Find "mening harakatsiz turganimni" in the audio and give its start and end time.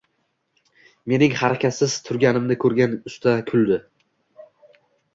1.13-2.59